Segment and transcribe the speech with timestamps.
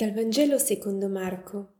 [0.00, 1.72] Dal Vangelo secondo Marco.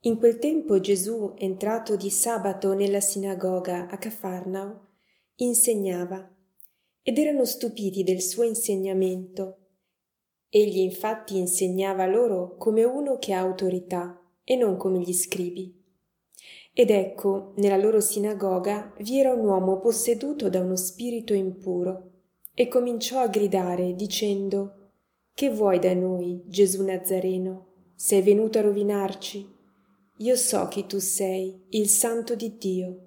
[0.00, 4.88] In quel tempo Gesù, entrato di sabato nella sinagoga a Cafarnao,
[5.36, 6.28] insegnava,
[7.02, 9.58] ed erano stupiti del suo insegnamento.
[10.48, 15.72] Egli infatti insegnava loro come uno che ha autorità e non come gli scribi.
[16.72, 22.10] Ed ecco, nella loro sinagoga vi era un uomo posseduto da uno spirito impuro,
[22.54, 24.75] e cominciò a gridare, dicendo
[25.36, 27.66] che vuoi da noi, Gesù Nazareno?
[27.94, 29.46] Sei venuto a rovinarci?
[30.20, 33.00] Io so chi tu sei, il Santo di Dio.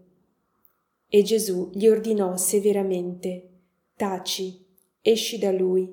[1.08, 3.50] E Gesù gli ordinò severamente,
[3.96, 4.64] taci,
[5.02, 5.92] esci da lui.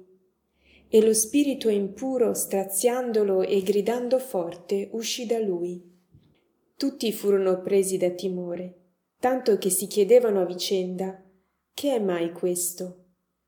[0.87, 5.83] E lo spirito impuro, straziandolo e gridando forte, uscì da lui.
[6.77, 11.19] Tutti furono presi da timore, tanto che si chiedevano a vicenda,
[11.73, 13.05] che è mai questo?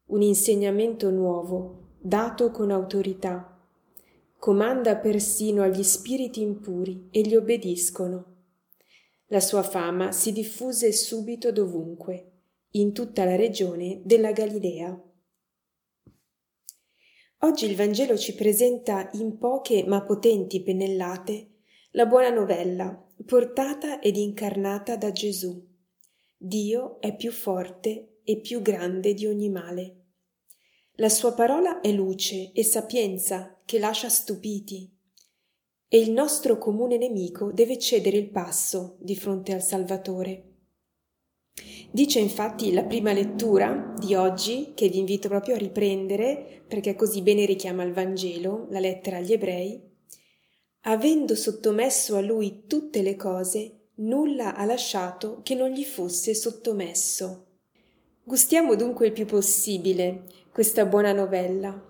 [0.06, 3.58] Un insegnamento nuovo, dato con autorità.
[4.38, 8.36] Comanda persino agli spiriti impuri e gli obbediscono.
[9.26, 12.30] La sua fama si diffuse subito dovunque,
[12.72, 15.02] in tutta la regione della Galilea.
[17.40, 21.50] Oggi il Vangelo ci presenta in poche ma potenti pennellate
[21.92, 25.66] la buona novella portata ed incarnata da Gesù.
[26.36, 29.97] Dio è più forte e più grande di ogni male.
[31.00, 34.90] La sua parola è luce e sapienza che lascia stupiti.
[35.86, 40.42] E il nostro comune nemico deve cedere il passo di fronte al Salvatore.
[41.92, 47.22] Dice infatti la prima lettura di oggi, che vi invito proprio a riprendere, perché così
[47.22, 49.80] bene richiama il Vangelo, la lettera agli ebrei,
[50.80, 57.47] avendo sottomesso a lui tutte le cose, nulla ha lasciato che non gli fosse sottomesso.
[58.28, 61.82] Gustiamo dunque il più possibile questa buona novella,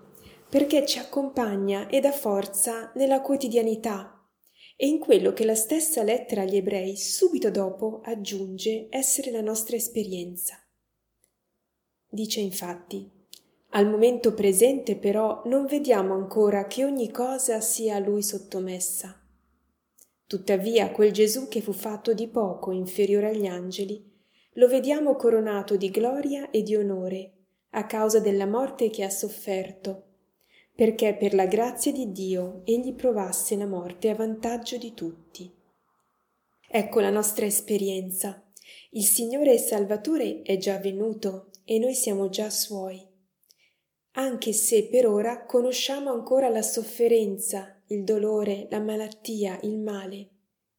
[0.47, 4.25] perché ci accompagna e dà forza nella quotidianità
[4.77, 9.75] e in quello che la stessa lettera agli ebrei subito dopo aggiunge essere la nostra
[9.75, 10.57] esperienza.
[12.07, 13.11] Dice infatti,
[13.71, 19.21] al momento presente però non vediamo ancora che ogni cosa sia a lui sottomessa.
[20.25, 24.08] Tuttavia quel Gesù che fu fatto di poco inferiore agli angeli,
[24.59, 27.31] lo vediamo coronato di gloria e di onore
[27.69, 30.03] a causa della morte che ha sofferto,
[30.75, 35.49] perché per la grazia di Dio egli provasse la morte a vantaggio di tutti.
[36.67, 38.43] Ecco la nostra esperienza.
[38.91, 43.07] Il Signore Salvatore è già venuto e noi siamo già suoi.
[44.13, 50.29] Anche se per ora conosciamo ancora la sofferenza, il dolore, la malattia, il male,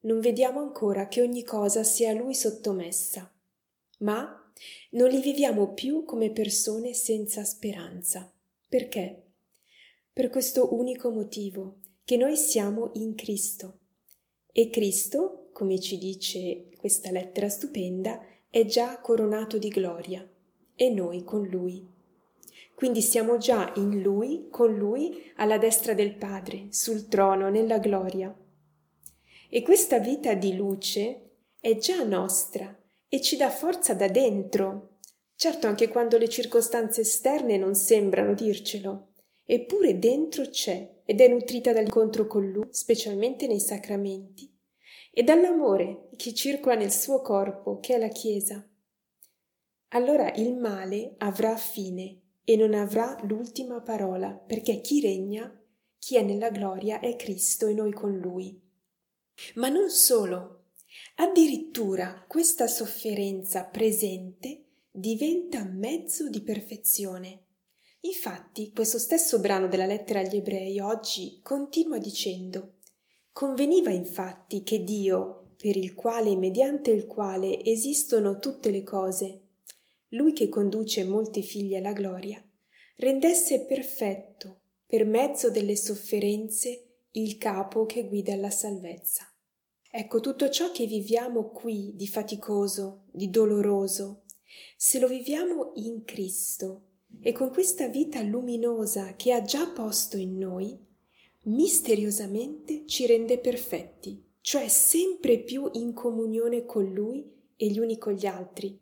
[0.01, 3.33] non vediamo ancora che ogni cosa sia a Lui sottomessa.
[4.01, 4.53] Ma
[4.91, 8.31] non li viviamo più come persone senza speranza.
[8.69, 9.23] Perché?
[10.13, 13.79] Per questo unico motivo, che noi siamo in Cristo.
[14.53, 20.29] E Cristo, come ci dice questa lettera stupenda, è già coronato di gloria,
[20.75, 21.87] e noi con Lui.
[22.75, 28.35] Quindi siamo già in Lui, con Lui, alla destra del Padre, sul trono, nella gloria.
[29.49, 31.31] E questa vita di luce
[31.61, 32.80] è già nostra
[33.13, 34.99] e ci dà forza da dentro.
[35.35, 41.73] Certo anche quando le circostanze esterne non sembrano dircelo, eppure dentro c'è ed è nutrita
[41.73, 44.49] dall'incontro con lui, specialmente nei sacramenti,
[45.11, 48.65] e dall'amore che circola nel suo corpo, che è la Chiesa.
[49.89, 55.53] Allora il male avrà fine e non avrà l'ultima parola, perché chi regna,
[55.99, 58.57] chi è nella gloria è Cristo e noi con lui.
[59.55, 60.60] Ma non solo,
[61.17, 67.45] Addirittura questa sofferenza presente diventa mezzo di perfezione.
[68.01, 72.79] Infatti, questo stesso brano della lettera agli ebrei oggi continua dicendo
[73.33, 79.41] Conveniva infatti che Dio, per il quale e mediante il quale esistono tutte le cose,
[80.09, 82.43] lui che conduce molti figli alla gloria,
[82.97, 89.30] rendesse perfetto, per mezzo delle sofferenze, il capo che guida alla salvezza.
[89.93, 94.23] Ecco, tutto ciò che viviamo qui di faticoso, di doloroso,
[94.77, 96.85] se lo viviamo in Cristo
[97.21, 100.79] e con questa vita luminosa che ha già posto in noi,
[101.45, 108.13] misteriosamente ci rende perfetti, cioè sempre più in comunione con Lui e gli uni con
[108.13, 108.79] gli altri.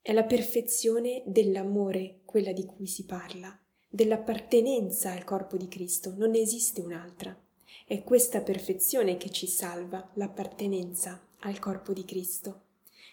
[0.00, 3.54] È la perfezione dell'amore quella di cui si parla,
[3.86, 7.38] dell'appartenenza al corpo di Cristo, non ne esiste un'altra.
[7.86, 12.62] È questa perfezione che ci salva, l'appartenenza al corpo di Cristo.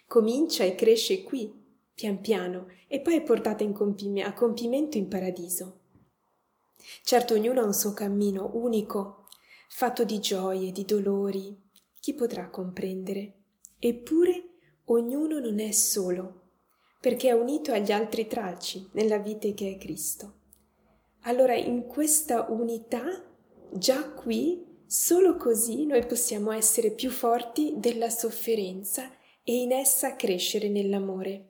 [0.06, 1.52] Comincia e cresce qui,
[1.94, 5.80] pian piano, e poi è portata compim- a compimento in paradiso.
[7.02, 9.26] Certo, ognuno ha un suo cammino unico,
[9.68, 11.56] fatto di gioie, di dolori.
[12.00, 13.32] Chi potrà comprendere?
[13.78, 14.48] Eppure
[14.86, 16.42] ognuno non è solo,
[17.00, 20.42] perché è unito agli altri tralci nella vite che è Cristo.
[21.22, 23.22] Allora in questa unità,
[23.76, 29.10] già qui, solo così noi possiamo essere più forti della sofferenza
[29.42, 31.48] e in essa crescere nell'amore.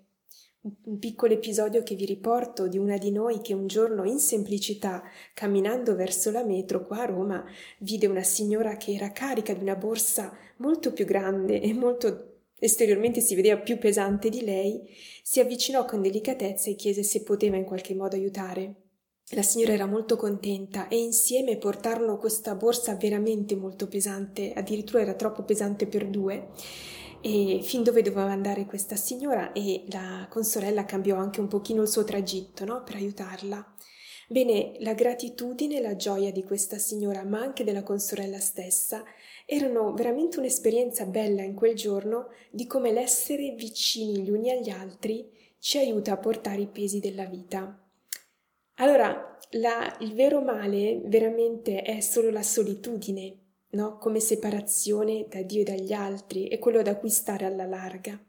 [0.84, 5.02] Un piccolo episodio che vi riporto di una di noi che un giorno in semplicità,
[5.34, 7.44] camminando verso la metro qua a Roma,
[7.80, 13.20] vide una signora che era carica di una borsa molto più grande e molto esteriormente
[13.20, 14.80] si vedeva più pesante di lei,
[15.22, 18.83] si avvicinò con delicatezza e chiese se poteva in qualche modo aiutare.
[19.30, 25.14] La signora era molto contenta e insieme portarono questa borsa veramente molto pesante, addirittura era
[25.14, 26.50] troppo pesante per due,
[27.22, 31.88] e fin dove doveva andare questa signora e la consorella cambiò anche un pochino il
[31.88, 32.82] suo tragitto, no?
[32.84, 33.74] per aiutarla.
[34.28, 39.04] Bene, la gratitudine e la gioia di questa signora, ma anche della consorella stessa,
[39.46, 45.30] erano veramente un'esperienza bella in quel giorno di come l'essere vicini gli uni agli altri
[45.58, 47.83] ci aiuta a portare i pesi della vita.
[48.76, 53.36] Allora, la, il vero male veramente è solo la solitudine,
[53.70, 53.98] no?
[53.98, 58.20] come separazione da Dio e dagli altri, è quello da cui stare alla larga.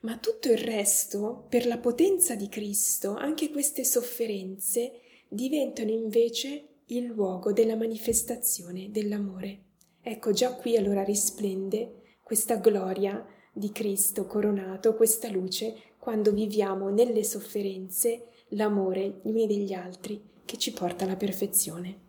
[0.00, 7.04] Ma tutto il resto, per la potenza di Cristo, anche queste sofferenze diventano invece il
[7.04, 9.62] luogo della manifestazione dell'amore.
[10.02, 17.24] Ecco, già qui allora risplende questa gloria di Cristo coronato, questa luce, quando viviamo nelle
[17.24, 22.05] sofferenze l'amore gli uni degli altri che ci porta alla perfezione.